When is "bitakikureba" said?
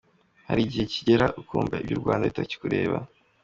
2.29-2.97